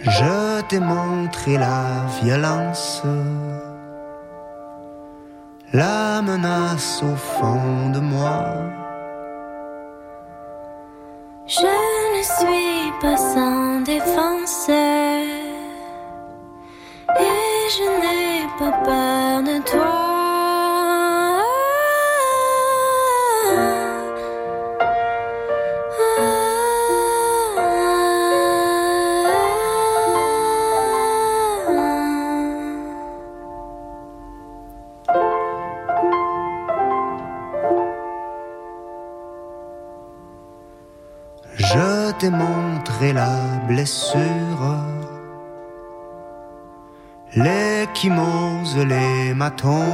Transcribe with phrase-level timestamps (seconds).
[0.00, 3.02] Je t'ai montré la violence,
[5.72, 8.44] la menace au fond de moi.
[11.46, 11.62] Je
[12.16, 15.08] ne suis pas sans défense et
[17.76, 19.27] je n'ai pas peur
[49.64, 49.87] les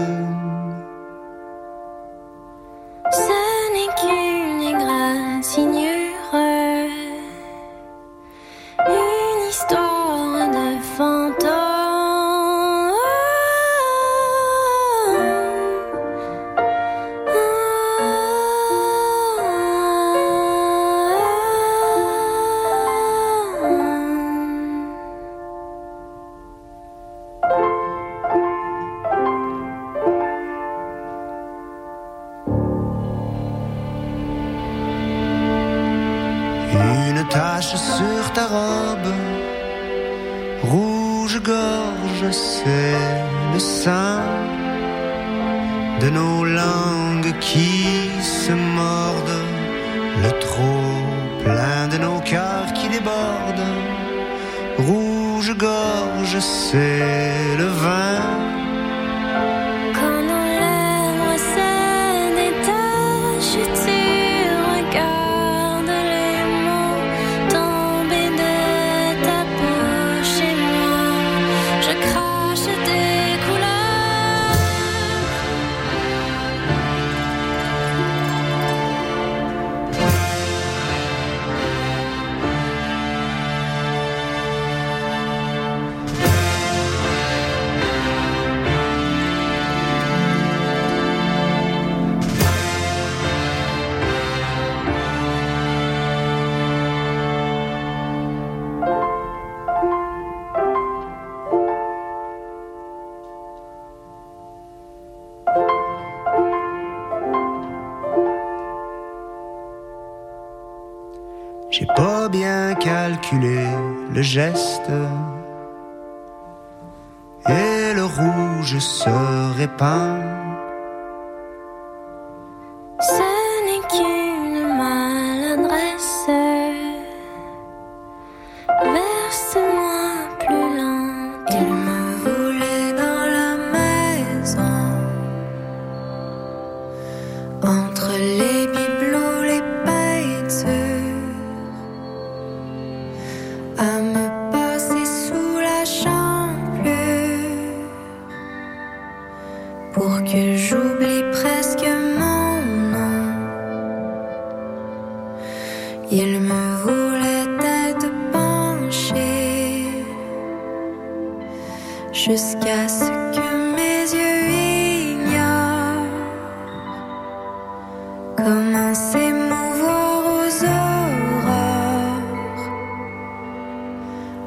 [114.24, 114.83] geste.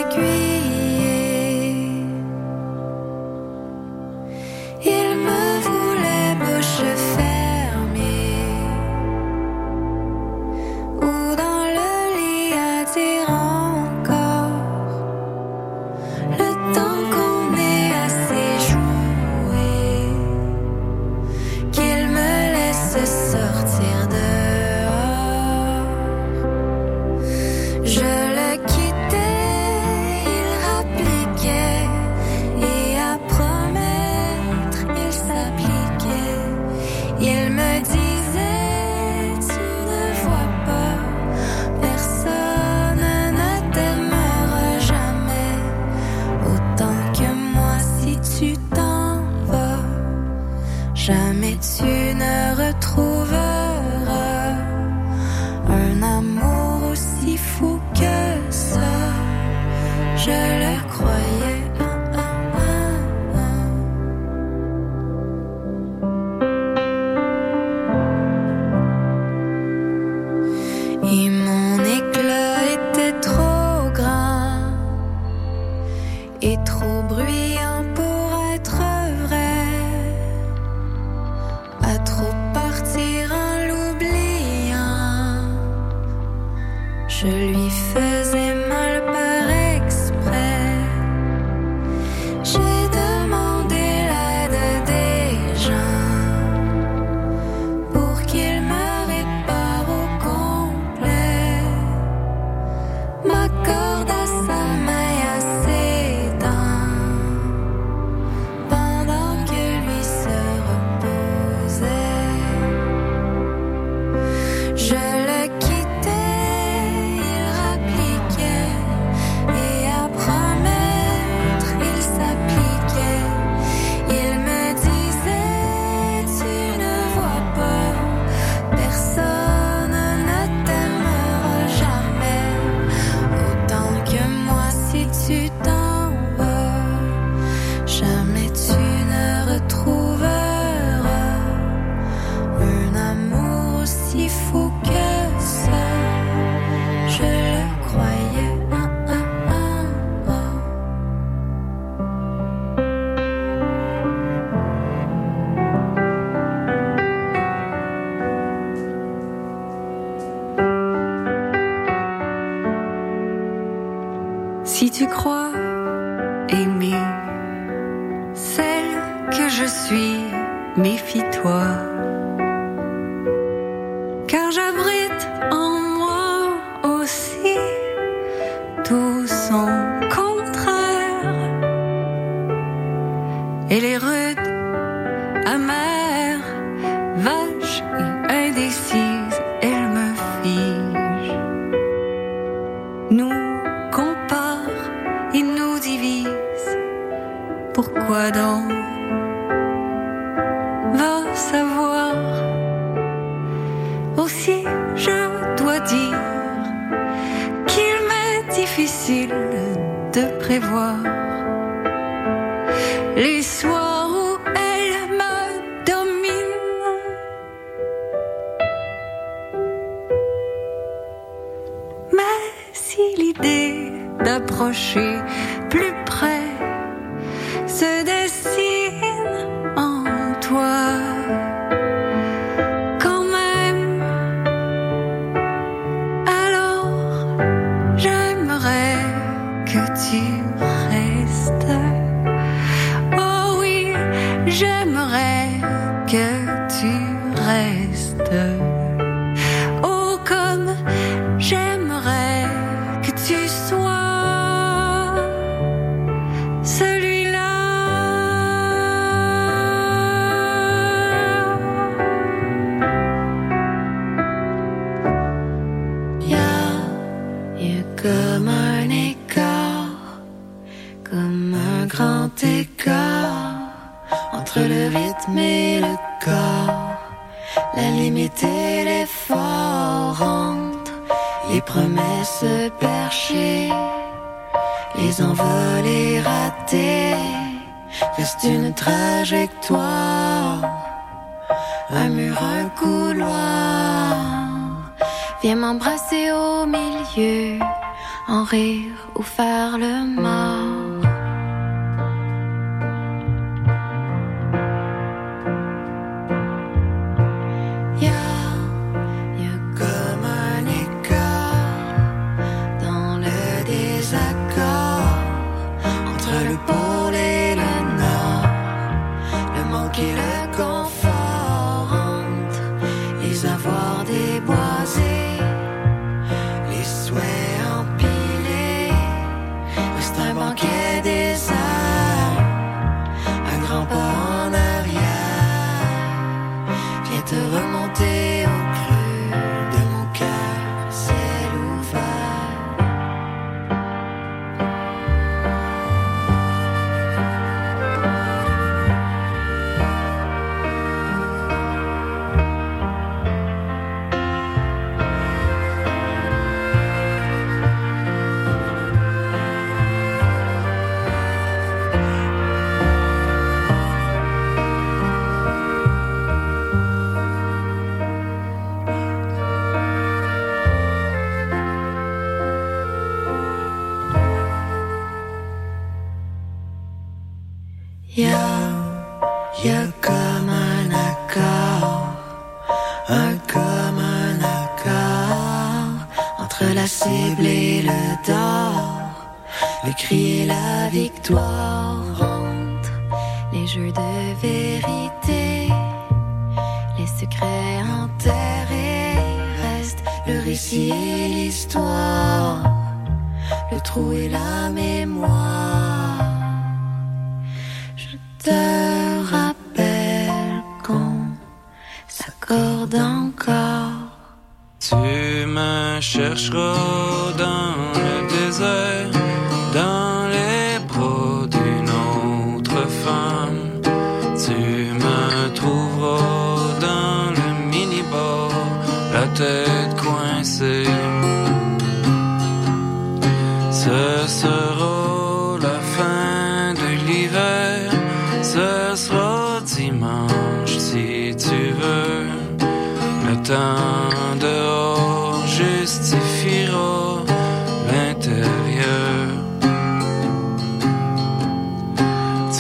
[224.51, 225.23] entre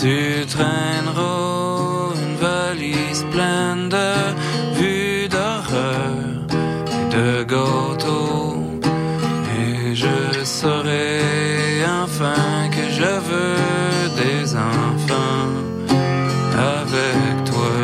[0.02, 4.34] Tu traîneras une valise pleine de
[4.74, 6.10] vues d'horreur
[6.90, 8.80] et de gâteaux.
[9.60, 11.20] Et je saurai
[12.02, 15.52] enfin que je veux des enfants
[16.58, 17.74] avec toi.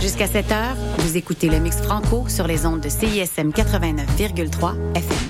[0.00, 5.29] Jusqu'à 7 heures, vous écoutez le mix franco sur les ondes de CISM 89,3 FM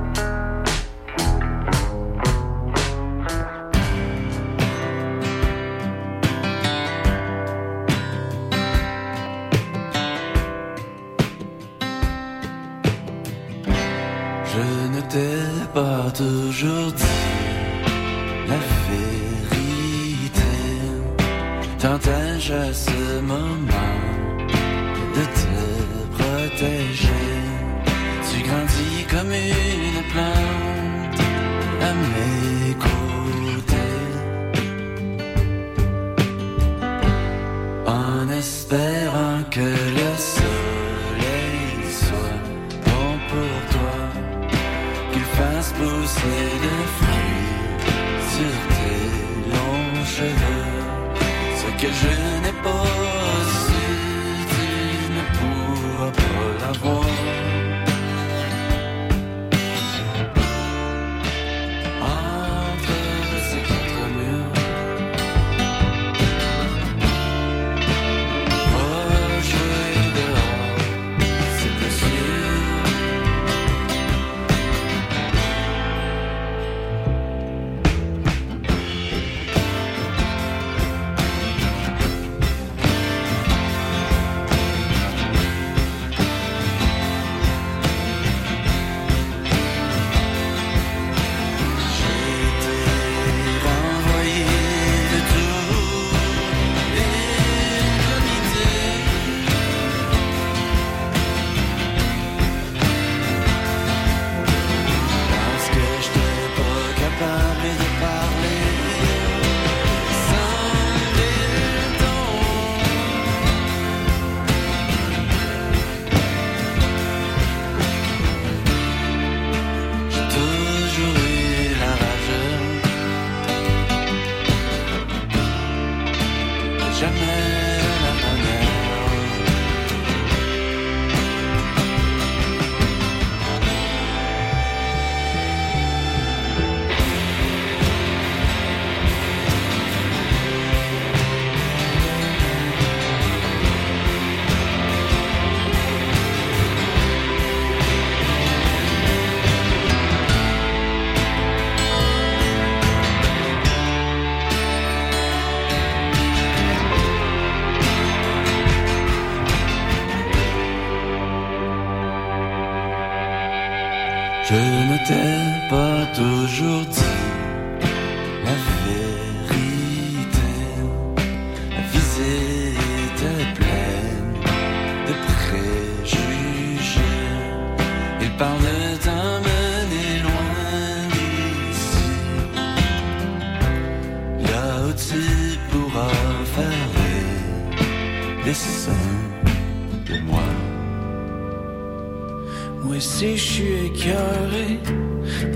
[192.83, 194.79] Moi aussi je suis écœuré,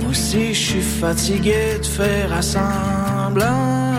[0.01, 3.93] moi aussi je suis fatigué de faire à semblant.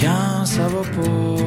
[0.00, 1.38] Quand ça va pas.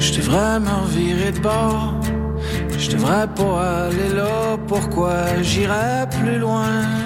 [0.00, 1.94] Je devrais me revirer de bord,
[2.78, 7.01] je devrais pas aller là, pourquoi j'irais plus loin?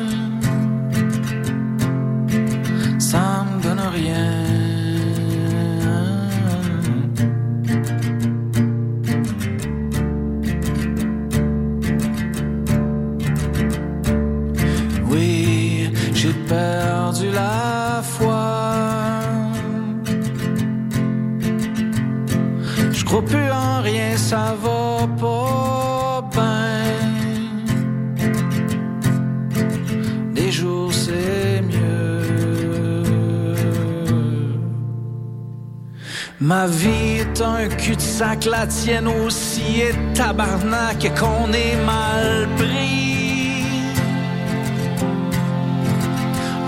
[36.47, 43.65] Ma vie est un cul-de-sac, la tienne aussi est tabarnak qu'on est mal pris.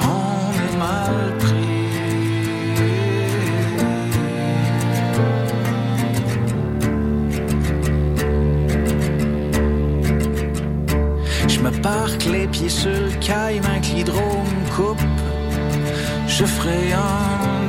[0.03, 1.87] On est mal pris.
[11.47, 15.01] Je me parque les pieds sur le caille, que l'hydro me coupe.
[16.27, 17.69] Je ferai un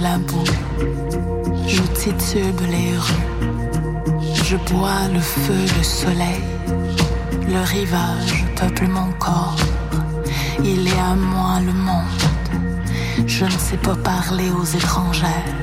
[0.00, 0.44] la boue,
[1.66, 6.44] je titube les rues, je bois le feu, le soleil,
[7.48, 9.56] le rivage peuple mon corps,
[10.62, 12.22] il est à moi le monde,
[13.26, 15.54] je ne sais pas parler aux étrangères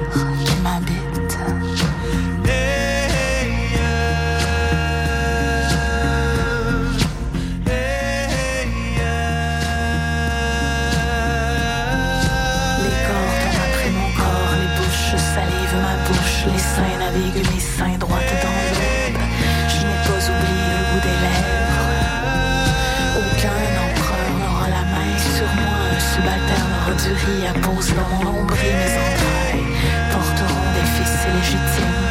[26.92, 28.60] à poser dans mon nombril.
[28.60, 29.66] Mes entrailles
[30.12, 32.10] porteront des fils illégitimes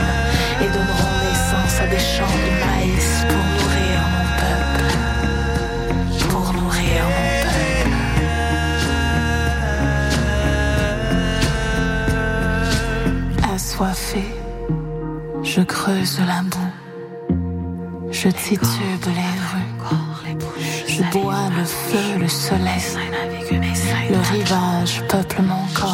[0.62, 4.88] et donneront naissance à des champs de maïs pour nourrir mon peuple.
[6.28, 7.94] Pour nourrir mon peuple.
[13.54, 14.24] Assoiffé
[15.42, 16.74] je creuse la boue,
[18.10, 19.74] je titube les rues,
[20.86, 22.84] je bois le feu, le soleil,
[23.24, 23.29] le
[24.32, 25.89] rivage peuple mon corps.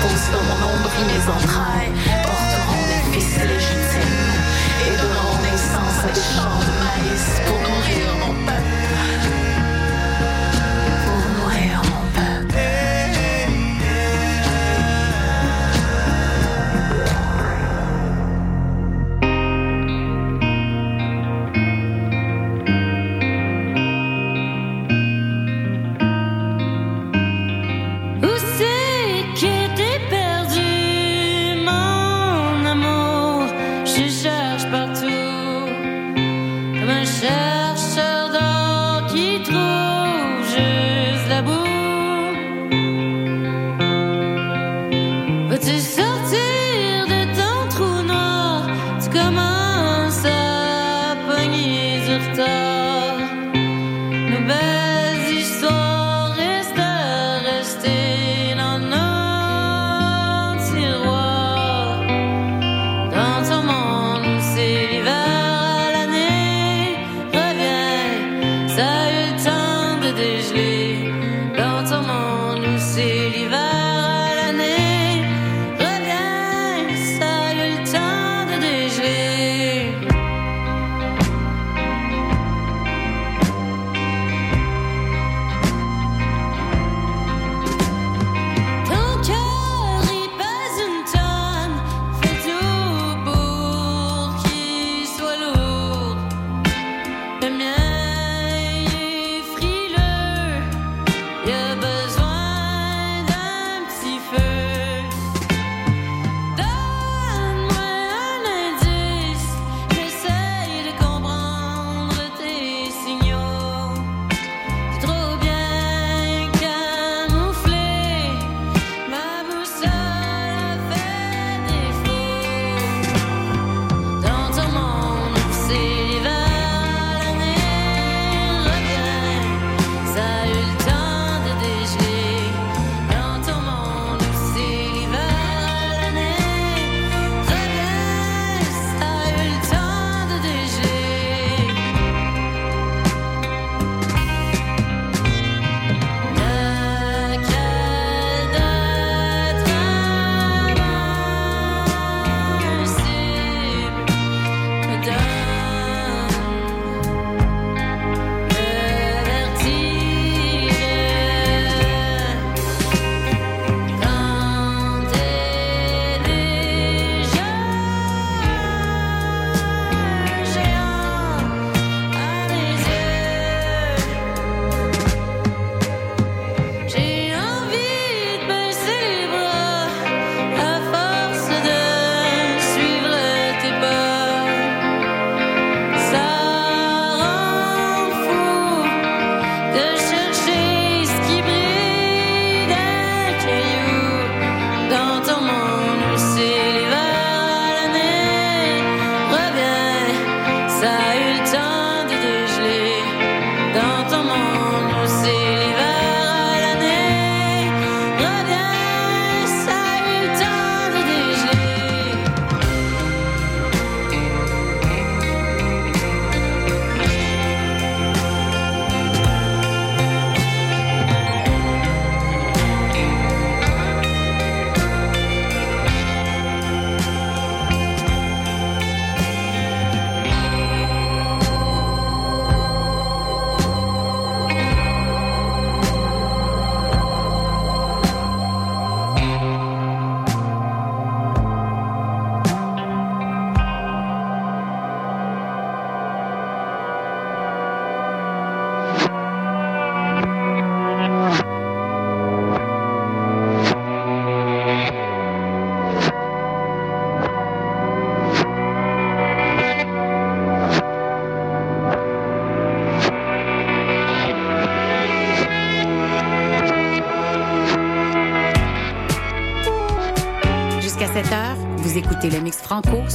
[0.00, 1.92] Posé dans mon ombre mes entrailles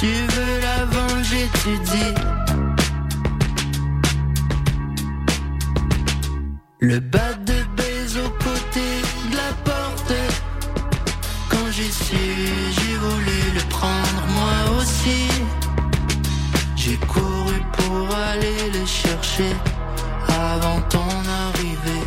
[0.00, 2.14] Tu veux la venger, tu dis.
[6.80, 8.86] Le bas de baise au côté
[9.30, 10.14] de la porte.
[11.48, 12.16] Quand j'ai su,
[12.76, 15.28] j'ai voulu le prendre moi aussi.
[16.76, 19.54] J'ai couru pour aller le chercher
[20.28, 21.08] avant ton
[21.46, 22.06] arrivée.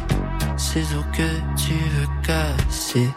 [0.57, 3.09] C'est eaux que tu veux casser.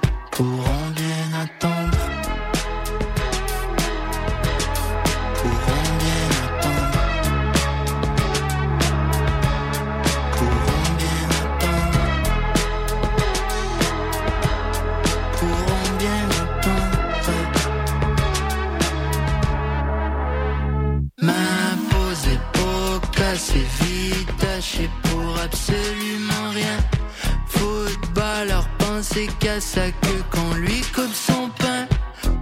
[29.61, 31.87] Sa queue qu'on lui coupe son pain.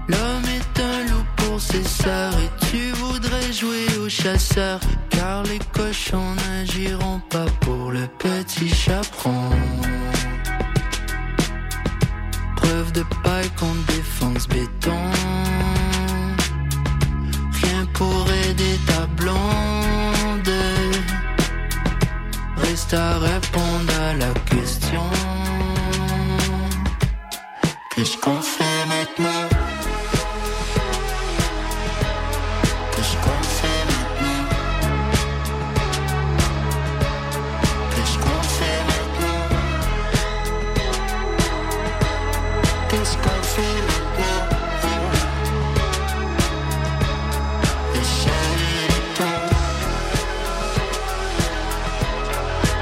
[0.09, 4.81] L'homme est un loup pour ses sœurs et tu voudrais jouer au chasseur.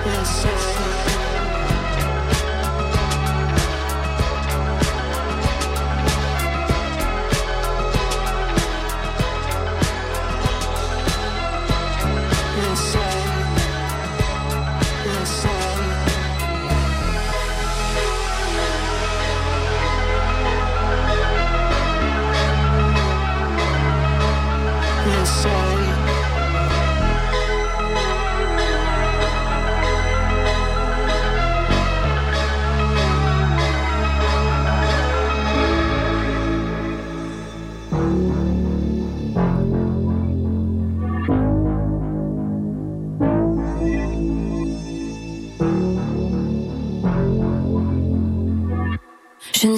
[0.07, 0.56] Le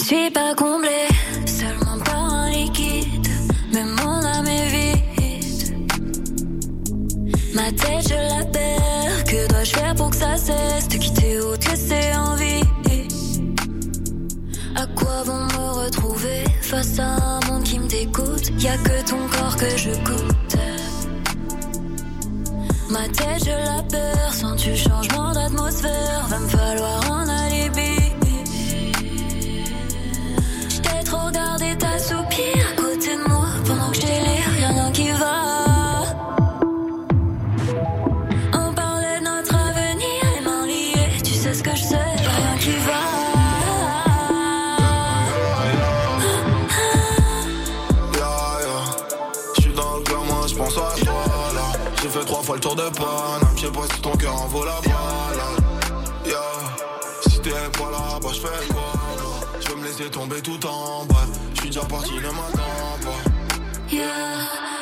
[0.08, 0.67] suis pas comblée,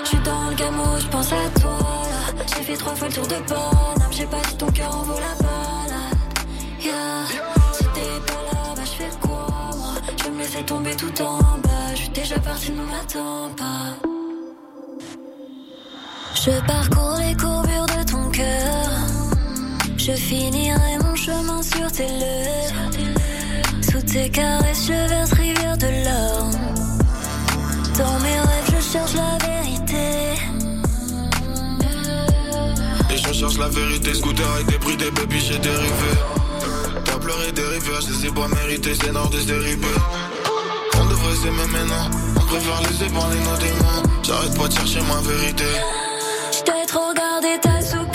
[0.07, 1.79] j'suis dans le gamo, j'pense à toi.
[2.47, 5.35] J'ai fait trois fois le tour de Paname, j'ai pas ton cœur en vaut la
[5.43, 6.19] balade.
[6.81, 7.25] Yeah,
[7.73, 9.47] si t'es pas là, bah j'fais quoi
[9.77, 9.95] moi?
[10.19, 13.89] J'veux me laisser tomber tout en bas, j'suis déjà parti, ne m'attends pas.
[16.35, 18.89] Je parcours les courbures de ton cœur.
[19.97, 22.91] Je finirai mon chemin sur tes lèvres.
[23.83, 26.75] Sous tes caresses, je verse rivière de larmes.
[27.99, 29.46] Dans mes rêves, je cherche la vérité.
[33.37, 36.13] Cherche la vérité, scooter avec des prix, des baby, j'ai dérivé.
[37.05, 39.95] T'as pleuré des rivières, je les pas mérités, c'est nord de se dériver.
[40.99, 44.03] On devrait s'aimer maintenant, on préfère laisser parler nos démons.
[44.23, 45.65] J'arrête pas de chercher ma vérité.
[46.51, 48.06] J't'ai trop regardé ta soupir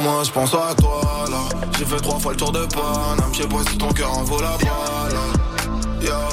[0.00, 1.42] moi j'pense à toi là.
[1.78, 4.40] J'ai fait trois fois le tour de Paname, j'sais pas si ton cœur en vaut
[4.40, 6.02] la balade.
[6.02, 6.28] Ya,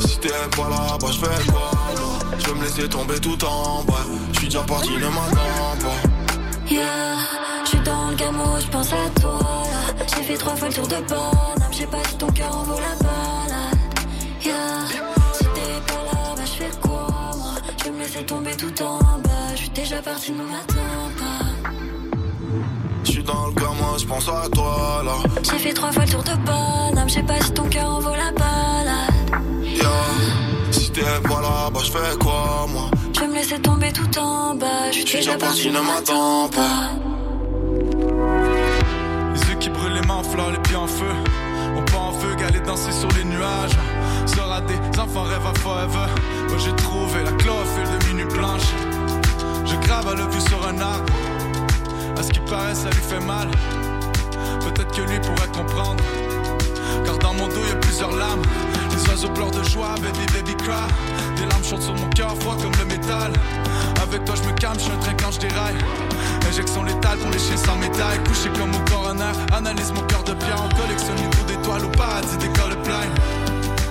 [0.00, 3.94] si t'es pas là, bah j'fais quoi moi J'veux me laisser tomber tout en bas.
[4.32, 6.74] J'suis déjà parti, ne m'attends pas.
[6.74, 7.16] Yeah,
[7.64, 10.04] je suis dans le gamo, je pense à toi là.
[10.06, 12.80] J'ai fait trois fois le tour de Bonhomme, j'ai pas si ton cœur en vaut
[12.80, 13.78] la balade.
[14.44, 14.86] Yeah,
[15.34, 17.54] si t'es pas là, bah je fais quoi moi?
[17.78, 21.91] Je vais me laisser tomber tout en bas, je suis déjà parti, ne m'attends pas.
[23.22, 25.12] Suis dans le gamin, je pense à toi là.
[25.42, 28.00] J'ai fait trois fois le tour de Bonhomme, je sais pas si ton cœur en
[28.00, 29.44] vaut la balade.
[29.62, 29.86] Yeah,
[30.72, 32.90] si t'es pas là, bah je fais quoi moi?
[33.14, 36.90] Je vais me laisser tomber tout en bas, je suis déjà parti, ne m'attends pas.
[39.34, 41.14] Les yeux qui brûlent, les mains en fleurs, les pieds en feu.
[41.76, 43.78] On part en feu, aller danser sur les nuages.
[44.26, 46.08] Sera des enfants rêve à forever.
[46.48, 48.72] Moi j'ai trouvé la chlorophylle de minuit blanche.
[49.64, 51.12] Je grave à le vue sur un arbre.
[52.22, 53.50] À ce qui paraît, ça lui fait mal.
[54.60, 56.04] Peut-être que lui pourrait comprendre.
[57.04, 58.42] Car dans mon dos, y a plusieurs lames.
[58.92, 60.86] Les oiseaux pleurent de joie, baby, baby cry.
[61.34, 63.32] Des larmes chantent sur mon cœur, froid comme le métal.
[64.00, 65.78] Avec toi, je me calme, je suis un train quand je déraille.
[66.48, 68.22] Injection létale pour les chiens sans médaille.
[68.28, 70.62] Couché comme au coroner, analyse mon cœur de pierre.
[70.64, 73.10] On collectionne une d'étoiles au paradis d'école plein.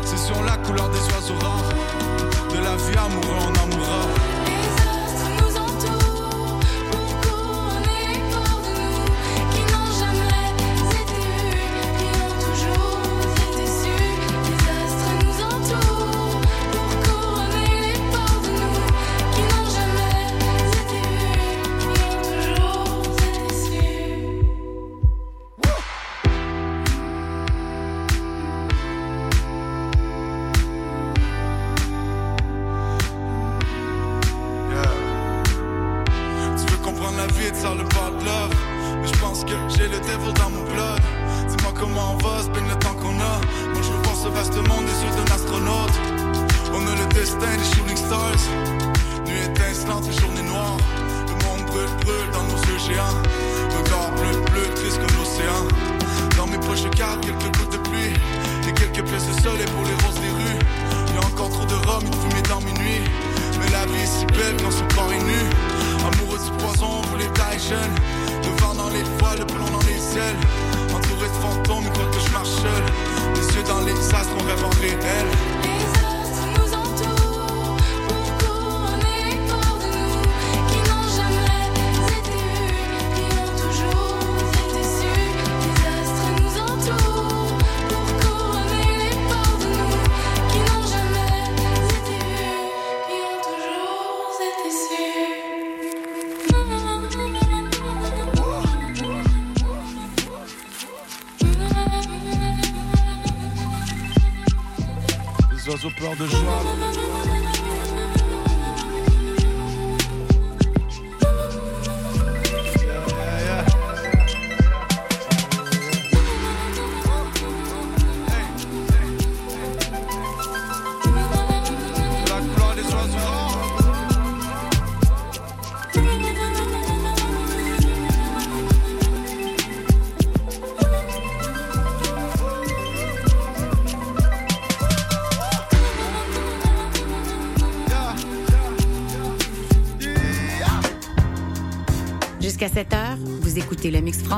[0.05, 1.67] C'est sur la couleur des oiseaux rares.
[2.47, 4.40] De la vie amoureux, on en mourra.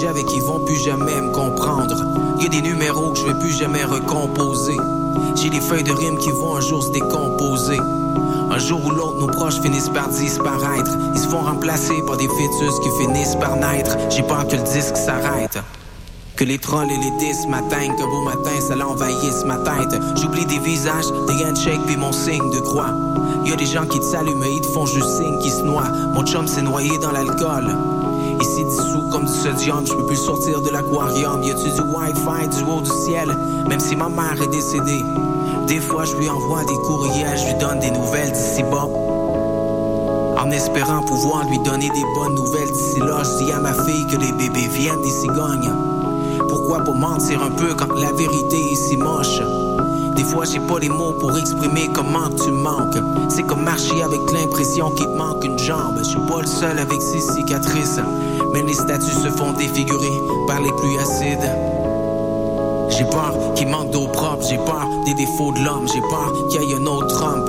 [0.00, 1.94] Que j'avais qui vont plus jamais me comprendre.
[2.40, 4.78] Y a des numéros que je vais plus jamais recomposer.
[5.36, 7.78] J'ai des feuilles de rimes qui vont un jour se décomposer.
[8.50, 10.90] Un jour ou l'autre, nos proches finissent par disparaître.
[11.14, 13.98] Ils se font remplacer par des fœtus qui finissent par naître.
[14.08, 15.58] J'ai peur que le disque s'arrête.
[16.34, 20.00] Que les trolls et les dis m'atteignent, qu'un beau matin ça l'envahisse ma tête.
[20.16, 22.94] J'oublie des visages, des handshakes puis mon signe de croix.
[23.44, 25.62] Y a des gens qui te saluent mais ils te font juste signe qui se
[25.62, 25.90] noient.
[26.14, 27.76] Mon chum s'est noyé dans l'alcool.
[28.40, 31.42] Ici dissous comme du sodium, je peux plus sortir de l'aquarium.
[31.42, 33.28] Y a-tu du wifi du haut du ciel,
[33.68, 35.04] même si ma mère est décédée.
[35.66, 38.88] Des fois je lui envoie des courriels, je lui donne des nouvelles d'ici bas.
[40.38, 44.06] En espérant pouvoir lui donner des bonnes nouvelles d'ici là, je dis à ma fille
[44.06, 45.72] que les bébés viennent des cigognes.
[46.48, 49.40] Pourquoi pas mentir un peu quand la vérité est si moche?
[50.16, 52.98] Des fois, j'ai pas les mots pour exprimer comment tu manques.
[53.28, 55.98] C'est comme marcher avec l'impression qu'il te manque une jambe.
[55.98, 58.00] Je suis pas le seul avec ces cicatrices.
[58.52, 60.12] Mais les statues se font défigurer
[60.46, 61.50] par les pluies acides.
[62.90, 66.62] J'ai peur qu'il manque d'eau propre, j'ai peur des défauts de l'homme, j'ai peur qu'il
[66.62, 67.48] y ait un autre Trump.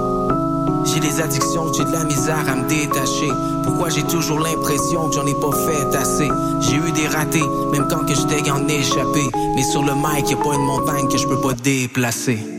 [0.86, 3.30] J'ai des addictions, j'ai de la misère à me détacher.
[3.64, 6.30] Pourquoi j'ai toujours l'impression que j'en ai pas fait assez?
[6.62, 9.30] J'ai eu des ratés, même quand que j'étais en échappé.
[9.56, 12.51] Mais sur le mic, y a pas une montagne que je peux pas déplacer.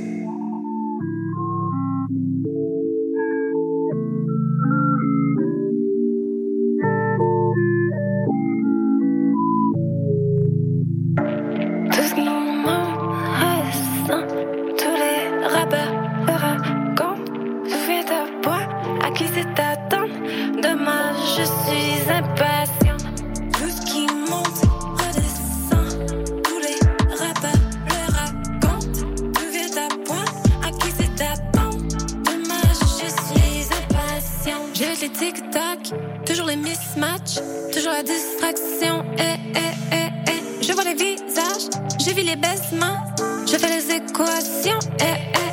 [38.85, 40.63] Eh, eh, eh.
[40.63, 41.71] Je vois les visages,
[42.05, 42.99] j'ai vu les baissements,
[43.47, 44.79] je fais les équations.
[45.01, 45.52] Eh.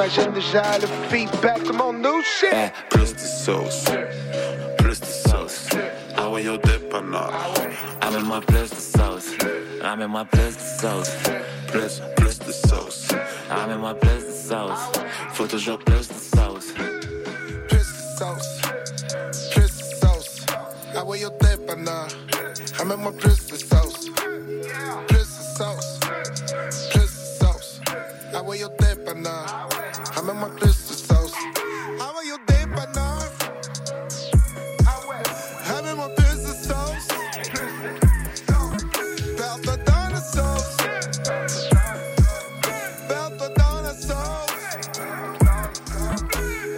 [0.00, 2.48] Goddamn, j'imagine déjà le feedback de mon new shit.
[2.52, 3.84] Eh, plus de sauce,
[4.78, 5.68] plus de sauce.
[6.16, 7.32] Ah ouais, yo, dépanneur.
[8.00, 9.36] Amène-moi plus de sauce.
[9.82, 11.10] Amène-moi plus de sauce.
[11.70, 13.08] Plus, plus de sauce.
[13.50, 15.02] Amène-moi plus de sauce.
[15.32, 16.08] Faut toujours plus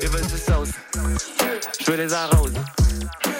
[0.02, 0.70] Ils veulent du sauce.
[1.80, 2.54] Je veux les arroser.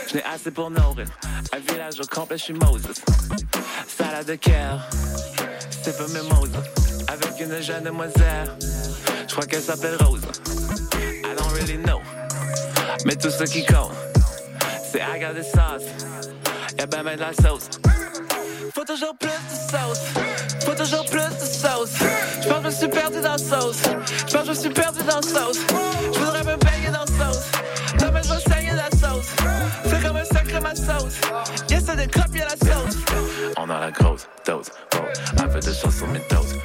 [0.09, 1.07] Je n'ai assez pour nourrir.
[1.53, 2.55] Un village au complet, je suis
[3.89, 4.89] Salade de cœur.
[5.83, 6.51] C'est pas mimose.
[7.09, 8.57] Avec une jeune demoiselle.
[9.27, 10.23] Je crois qu'elle s'appelle Rose.
[10.95, 12.01] I don't really know.
[13.05, 13.93] Mais tout ce qui compte,
[14.93, 15.89] c'est à garder sauce.
[16.79, 17.71] Y'a ben ben de la sauce.
[18.75, 20.22] Faut toujours plus de sauce.
[20.73, 21.91] Faut toujours plus de sauce.
[22.41, 23.83] J'pense que je suis perdu dans la sauce.
[24.27, 25.59] J'pense que je me suis perdu dans la sauce.
[26.15, 27.45] J'voudrais me baigner dans la sauce.
[27.99, 29.27] Demain je vais saigner la sauce.
[29.85, 31.21] C'est comme un sacré ma sauce.
[31.69, 32.97] Yes, c'est des copes, y'a la sauce.
[33.59, 34.71] On a la grosse dose.
[34.95, 35.45] Wow.
[35.45, 36.57] Un peu de sauce sur mes doses.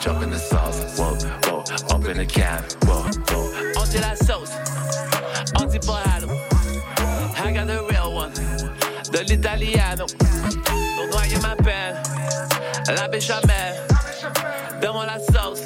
[0.00, 0.98] Jump in the sauce.
[0.98, 1.62] Wow, wow.
[1.94, 2.64] Up in the can.
[2.88, 3.50] Wow, wow.
[3.76, 4.50] On dit la sauce.
[5.60, 6.28] On dit pas allô.
[7.44, 8.32] I got the real one.
[9.12, 10.06] De l'italiano.
[10.96, 12.13] Pour noyer ma peine.
[12.86, 13.74] La béchamel.
[14.80, 15.60] Donne-moi la sauce.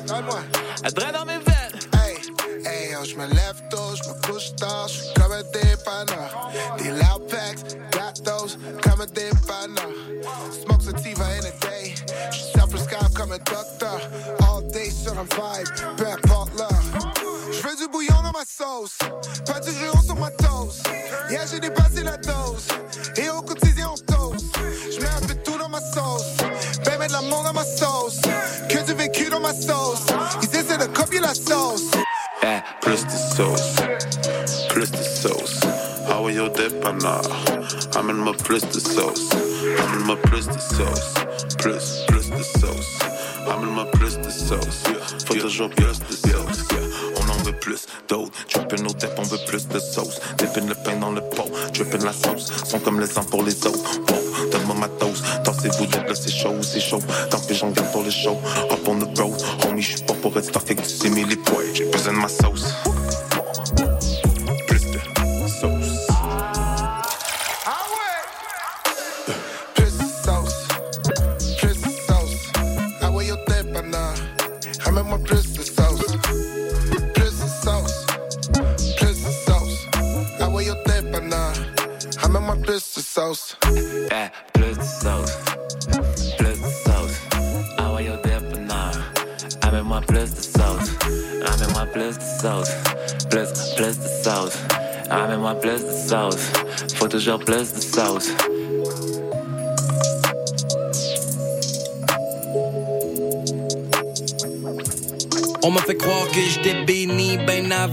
[0.84, 1.80] Elle draine dans mes veines.
[1.94, 2.16] Hey,
[2.64, 6.50] hey, yo, j'me lève tôt, j'me couche tard, j'suis comme un dépanneur.
[6.78, 9.90] Des loud packs, those, comme un dépanneur.
[10.62, 11.94] Smoke sativa in a day,
[12.30, 14.00] j'suis self-prescribed comme un docteur.
[14.40, 16.68] All day sur un vibe, peu importe l'heure.
[17.50, 18.98] J'veux du bouillon dans ma sauce,
[19.46, 20.86] pas du jus sur ma toast.
[21.30, 22.68] Yeah, j'ai dépassé la dose,
[27.58, 28.20] de ma sauce.
[28.68, 30.06] Que du vécu dans ma sauce,
[30.42, 31.90] ils essaient de copier la sauce?
[32.42, 33.74] Eh, plus de sauce,
[34.68, 35.60] plus de sauce.
[36.10, 37.22] Ah ouais, yo, dépanneur.
[37.96, 39.30] Amène-moi plus de sauce.
[39.82, 41.14] Amène-moi plus de sauce.
[41.58, 42.98] Plus, plus de sauce.
[43.50, 44.84] Amène-moi plus de sauce.
[45.26, 46.64] Faut toujours plus de sauce.
[47.16, 48.32] On en veut plus d'autres.
[48.54, 50.20] Drippin' nos dip, on veut plus de sauce.
[50.38, 51.50] Dippin' le pain dans le pot.
[51.74, 52.52] Drippin' la sauce.
[52.64, 53.98] Sont comme les uns pour les autres.
[54.08, 55.22] Wow, donne-moi ma dose.
[55.44, 56.07] Dansez-vous d'être
[57.30, 58.36] Tant pis, j'en garde pour le show.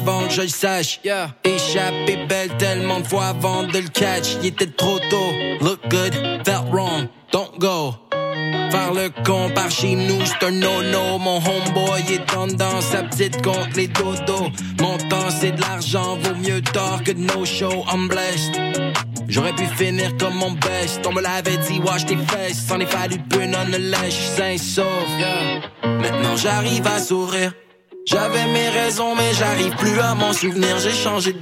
[0.06, 1.00] Avant que je le sache.
[1.04, 1.32] Yeah.
[1.44, 4.36] Échappé belle tellement de fois avant de le catch.
[4.42, 5.32] Il était trop tôt.
[5.62, 6.14] Look good,
[6.46, 7.96] felt wrong, don't go.
[8.72, 11.18] Faire le con par chez nous, c'est un no-no.
[11.18, 14.52] Mon homeboy est en dans sa petite contre les dodos.
[14.80, 17.84] Mon temps c'est de l'argent, vaut mieux tard que de no show.
[17.92, 18.60] I'm blessed.
[19.28, 21.02] J'aurais pu finir comme mon best.
[21.08, 22.68] On me l'avait dit, wash tes fesses.
[22.68, 24.86] S'en est fallu peu, non ne lèche, sain sauf.
[25.18, 25.62] Yeah.
[25.84, 27.54] Maintenant j'arrive à sourire.
[28.06, 30.78] J'avais mes raisons, mais j'arrive plus à m'en souvenir.
[30.80, 31.36] J'ai changé.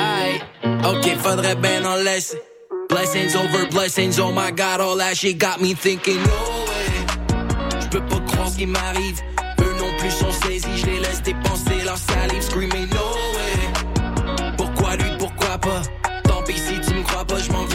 [0.00, 0.40] Aïe.
[0.84, 2.40] Ok, faudrait bien en laisser.
[2.88, 7.80] Blessings over blessings, oh my god, all that shit got me thinking, no way.
[7.82, 9.20] J'peux pas croire ce qui m'arrive.
[9.60, 12.96] Eux non plus sont saisis, je les laisse dépenser leur salive, screaming, no
[13.36, 14.54] way.
[14.56, 15.82] Pourquoi lui, pourquoi pas?
[16.24, 17.66] Tant pis si tu me crois pas, je m'en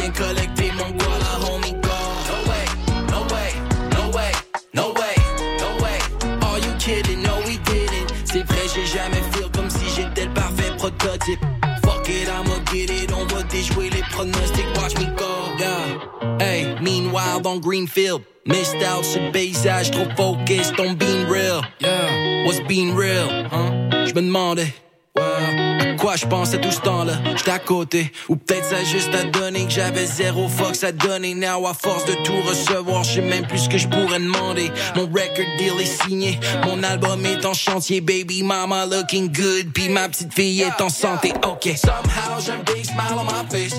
[10.84, 11.40] prototype.
[11.84, 13.12] Fuck it, I'ma get it.
[13.14, 14.68] On va déjouer les pronostics.
[14.76, 15.32] Watch me go.
[15.58, 16.38] Yeah.
[16.40, 18.24] Hey, meanwhile, on Greenfield.
[18.46, 21.62] Missed out sur le paysage, trop focused on being real.
[21.80, 22.46] Yeah.
[22.46, 23.28] What's being real?
[23.50, 24.06] Huh?
[24.06, 24.74] Je me demandais.
[25.16, 25.73] Ouais.
[26.04, 27.14] Quoi je pensais tout ce temps-là?
[27.38, 28.12] J'étais à côté.
[28.28, 31.34] Ou peut-être ça juste à donner que j'avais zéro fox à donner.
[31.34, 34.70] Now, à force de tout recevoir, je même plus ce que je pourrais demander.
[34.98, 36.42] Mon record deal est signé.
[36.66, 38.02] Mon album est en chantier.
[38.02, 39.72] Baby mama looking good.
[39.74, 41.32] Puis ma petite fille est en santé.
[41.48, 41.70] Ok.
[41.78, 43.76] Somehow, j'ai un big smile on my face.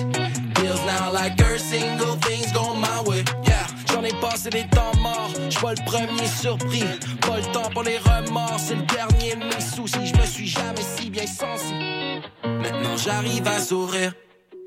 [0.55, 3.23] Feels now like every single thing's going my way.
[3.45, 3.67] Yeah.
[4.05, 6.83] Ai passé des temps morts, j'suis pas le premier surpris.
[7.21, 10.05] Pas le temps pour les remords, c'est le dernier de mes soucis.
[10.05, 12.21] Je me suis jamais si bien senti.
[12.43, 14.13] Maintenant j'arrive à sourire.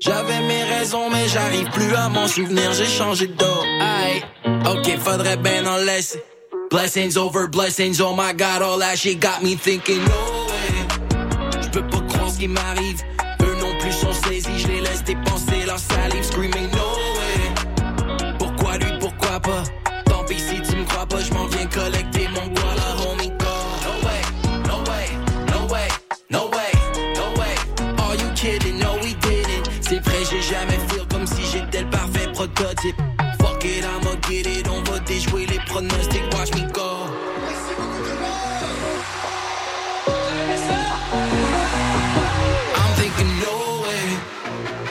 [0.01, 2.73] J'avais mes raisons, mais j'arrive plus à m'en souvenir.
[2.73, 3.63] J'ai changé de dos.
[3.79, 4.23] Aïe,
[4.65, 6.21] ok, faudrait bien en laisser.
[6.69, 11.61] Blessings over blessings, oh my god, all that shit got me thinking, no way.
[11.61, 13.01] J'peux pas croire ce qui m'arrive.
[13.41, 16.69] Eux non plus sont saisis, je les laisse dépenser leur salive, screaming,
[32.39, 32.95] prototype.
[33.41, 37.05] Fuck it, I'ma get it, on va déjouer les pronostics, watch me go.
[42.75, 44.05] I'm thinking no way.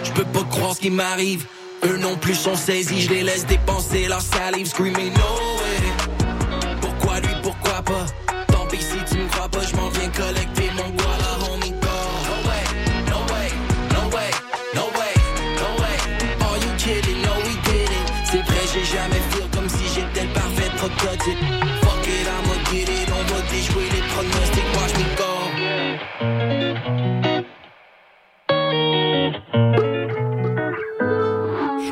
[0.04, 1.46] Je peux pas croire ce qui m'arrive.
[1.84, 6.76] Eux non plus sont saisis, je les laisse dépenser leur salive, screaming no way.
[6.82, 8.06] Pourquoi lui, pourquoi pas?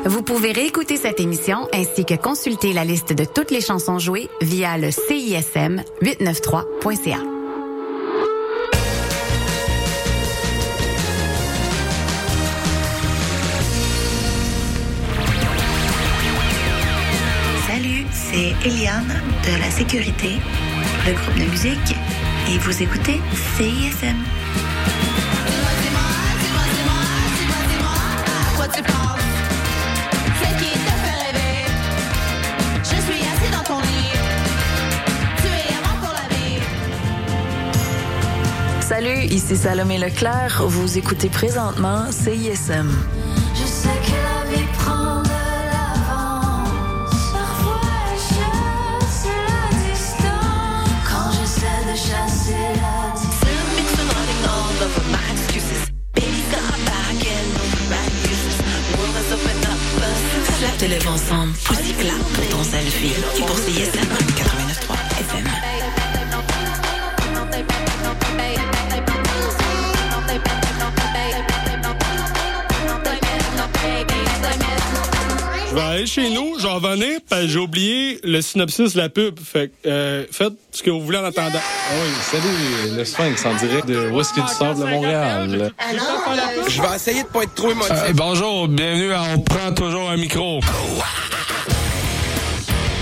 [0.05, 4.29] Vous pouvez réécouter cette émission ainsi que consulter la liste de toutes les chansons jouées
[4.41, 7.36] via le CISM 893.ca.
[18.67, 20.41] Eliane de la Sécurité,
[21.05, 21.95] le groupe de musique,
[22.49, 23.21] et vous écoutez
[23.55, 24.17] CISM.
[28.57, 29.21] Quoi tu penses?
[30.41, 31.65] C'est qui te fait rêver?
[32.83, 34.11] Je suis assis dans ton lit.
[35.37, 36.59] Tu es avant pour la vie.
[38.81, 40.63] Salut, ici Salomé Leclerc.
[40.67, 42.91] Vous écoutez présentement CISM.
[76.07, 79.39] Chez nous, j'en venais, parce j'ai oublié le synopsis de la pub.
[79.39, 81.59] Fait que, euh, faites ce que vous voulez en attendant.
[81.59, 85.71] Oui, salut, le Sphinx en direct de Où est-ce que tu sors de Montréal?
[86.67, 87.91] Je vais essayer de pas être trop émotif.
[87.91, 90.59] Euh, bonjour, bienvenue à On prend toujours un micro.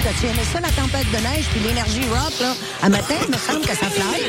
[0.05, 2.53] T'as-tu aimé ça, la tempête de neige puis l'énergie rock, là?
[2.83, 4.21] À matin, il me semble que ça fly.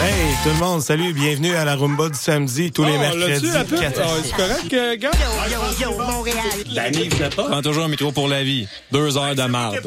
[0.00, 3.50] Hey, tout le monde, salut, bienvenue à la Rumba du samedi, tous les Oh, mercredis.
[3.50, 3.70] la six.
[4.22, 5.10] c'est correct, euh, gars?
[5.50, 5.58] Yo,
[5.90, 6.36] yo, Montréal.
[7.34, 7.42] Pas?
[7.42, 8.68] Prends toujours un micro pour la vie.
[8.92, 9.80] Deux heures de marde.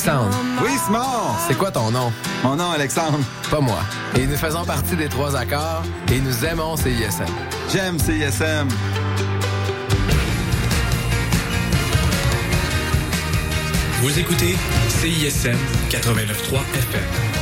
[0.00, 0.34] Alexandre.
[0.62, 1.34] Oui, Simon.
[1.46, 2.10] C'est quoi ton nom?
[2.42, 3.18] Mon nom, Alexandre.
[3.50, 3.80] Pas moi.
[4.16, 7.26] Et nous faisons partie des trois accords et nous aimons CISM.
[7.70, 8.68] J'aime CISM.
[14.00, 14.56] Vous écoutez
[14.88, 15.58] CISM
[15.90, 17.39] 89.3 FM.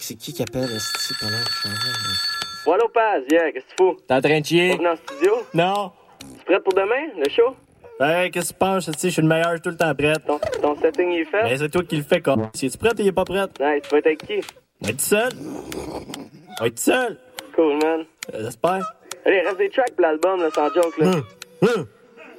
[0.00, 3.70] C'est qui qui appelle Esti pendant que je suis en Voilà, Paz, yeah, qu'est-ce que
[3.70, 3.96] tu fous?
[4.06, 4.72] T'es en train de chier?
[4.74, 5.32] En studio?
[5.54, 5.92] Non.
[6.20, 7.56] Tu es prêt pour demain, le show?
[8.00, 10.22] Hey, qu'est-ce que tu penses, je suis le meilleur, je suis tout le temps prête.
[10.60, 11.42] Ton, setting est fait?
[11.42, 12.36] Ben, c'est toi qui le fais, quoi.
[12.54, 13.58] Si es-tu prête ou il est pas prête?
[13.58, 14.40] Nice, tu vas être avec qui?
[14.82, 15.28] On va être seul.
[15.34, 17.18] On va être seul.
[17.56, 18.04] Cool, man.
[18.34, 18.92] Euh, J'espère.
[19.24, 21.06] Allez, reste des tracks pour l'album, là, sans joke, là.
[21.06, 21.22] Hum,
[21.62, 21.86] hum.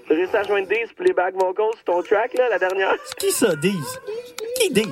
[0.10, 2.96] Réussi à joindre 10 pour les back vocals sur ton track, là, la dernière?
[3.06, 3.72] C'est qui ça, 10?
[4.60, 4.88] Qui 10?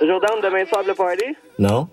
[0.00, 1.24] Jordan, demain soir, le party?
[1.58, 1.88] Non.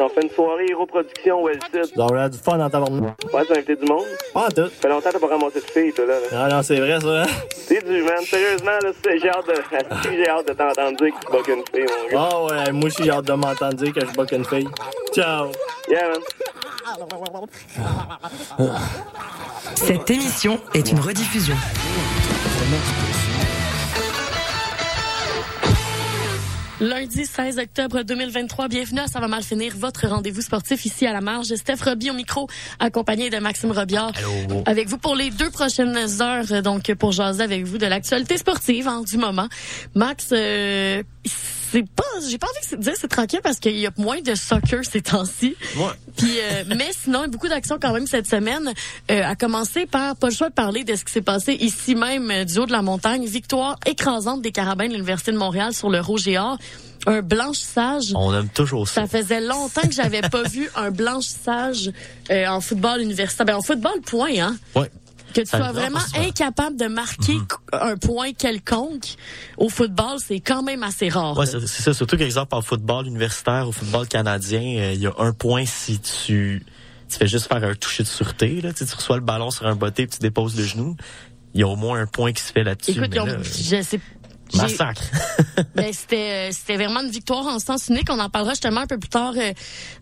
[0.00, 1.96] On fait une soirée Hero Production où elle cite.
[1.96, 2.64] Donc, on a du fun en.
[2.64, 4.04] Ouais, t'as invité du monde?
[4.32, 4.64] Pas en tout.
[4.64, 6.14] Ça fait longtemps que t'as pas ramassé de filles, toi, là.
[6.32, 7.24] Ah non, c'est vrai, ça.
[7.56, 8.22] C'est du, man.
[8.24, 9.54] Sérieusement, là, j'ai hâte de,
[10.10, 12.28] j'ai hâte de t'entendre dire que tu boques une fille, mon gars.
[12.34, 14.68] Oh, ouais, moi, j'ai hâte de m'entendre dire que je boque une fille.
[15.12, 15.50] Ciao.
[15.88, 16.20] Yeah, man.
[19.74, 21.56] Cette émission est une rediffusion.
[26.80, 31.12] Lundi 16 octobre 2023, bienvenue à Ça va mal finir, votre rendez-vous sportif ici à
[31.12, 31.54] la marge.
[31.54, 32.48] Steph Roby au micro,
[32.80, 34.10] accompagné de Maxime Robiard.
[34.66, 38.88] Avec vous pour les deux prochaines heures, donc pour jaser avec vous de l'actualité sportive
[38.88, 39.46] hein, du moment.
[39.94, 43.90] Max, euh, c'est pas, j'ai pas envie de dire c'est tranquille parce qu'il y a
[43.96, 45.56] moins de soccer ces temps-ci.
[45.76, 45.90] Ouais.
[46.16, 48.72] Puis, euh, mais sinon, il y a beaucoup d'actions quand même cette semaine.
[49.10, 51.96] Euh, à commencer par, pas le choix de parler de ce qui s'est passé ici
[51.96, 53.24] même euh, du haut de la montagne.
[53.26, 56.58] Victoire écrasante des Carabins de l'Université de Montréal sur le Rouge-et-Or.
[57.06, 58.12] Un blanchissage.
[58.14, 59.02] On aime toujours ça.
[59.02, 61.90] Ça faisait longtemps que j'avais pas vu un blanchissage
[62.30, 63.46] euh, en football universitaire.
[63.46, 64.56] Ben, en football, point, hein?
[64.74, 64.90] Ouais.
[65.34, 67.46] Que tu Ça sois vraiment incapable de marquer Mhm.
[67.72, 69.16] un point quelconque
[69.58, 71.36] au football, c'est quand même assez rare.
[71.36, 71.92] Ouais, c'est ça.
[71.92, 75.98] Surtout qu'exemple en football universitaire, au football canadien, euh, il y a un point si
[75.98, 76.64] tu,
[77.08, 78.60] tu fais juste faire un toucher de sûreté.
[78.60, 78.72] Là.
[78.72, 80.96] Tu, sais, tu reçois le ballon sur un botté puis tu déposes le genou.
[81.52, 82.92] Il y a au moins un point qui se fait là-dessus.
[82.92, 84.00] Écoute, mais ils ont- là, je sais.
[84.54, 85.02] massacre.
[85.74, 88.08] Ben, c'était euh, c'était vraiment une victoire en sens unique.
[88.10, 89.52] On en parlera justement un peu plus tard euh,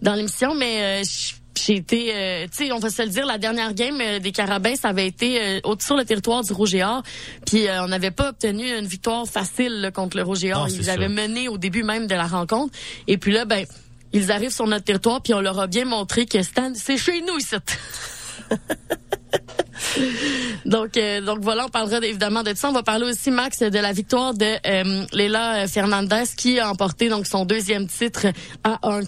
[0.01, 3.27] dans l'émission, mais euh, j- j'ai été, euh, tu sais, on va se le dire,
[3.27, 6.75] la dernière game euh, des Carabins, ça avait été euh, sur le territoire du Rouge
[6.75, 7.03] et Or,
[7.47, 10.69] puis euh, on n'avait pas obtenu une victoire facile là, contre le Rouge et Or.
[10.69, 12.77] C'est Ils avaient mené au début même de la rencontre,
[13.07, 13.67] et puis là, ben,
[14.13, 17.23] ils arrivent sur notre territoire, puis on leur a bien montré que Stan, c'est chez
[17.23, 17.57] nous ici.
[20.65, 22.69] Donc, euh, donc voilà, on parlera évidemment de ça.
[22.69, 27.09] On va parler aussi, Max, de la victoire de euh, Leila Fernandez qui a emporté
[27.09, 28.27] donc son deuxième titre
[28.65, 29.05] à un